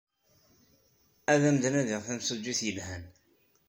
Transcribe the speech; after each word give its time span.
Ad 1.33 1.41
am-d-nadiɣ 1.49 2.01
timsujjit 2.07 2.61
yelhan. 2.63 3.03